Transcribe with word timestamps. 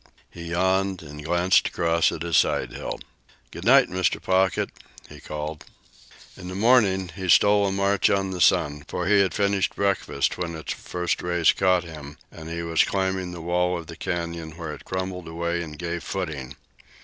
He 0.31 0.45
yawned 0.45 1.03
and 1.03 1.23
glanced 1.23 1.67
across 1.67 2.11
at 2.11 2.23
his 2.23 2.35
side 2.35 2.71
hill. 2.73 2.99
"Good 3.51 3.63
night, 3.65 3.87
Mr. 3.87 4.19
Pocket," 4.19 4.71
he 5.07 5.19
called. 5.21 5.63
In 6.35 6.47
the 6.47 6.55
morning 6.55 7.09
he 7.15 7.29
stole 7.29 7.67
a 7.67 7.71
march 7.71 8.09
on 8.09 8.31
the 8.31 8.41
sun, 8.41 8.83
for 8.87 9.05
he 9.05 9.19
had 9.19 9.35
finished 9.35 9.75
breakfast 9.75 10.39
when 10.39 10.55
its 10.55 10.73
first 10.73 11.21
rays 11.21 11.51
caught 11.51 11.83
him, 11.83 12.17
and 12.31 12.49
he 12.49 12.63
was 12.63 12.83
climbing 12.83 13.29
the 13.29 13.41
wall 13.43 13.77
of 13.77 13.85
the 13.85 13.95
canyon 13.95 14.57
where 14.57 14.73
it 14.73 14.85
crumbled 14.85 15.27
away 15.27 15.61
and 15.61 15.77
gave 15.77 16.01
footing. 16.03 16.55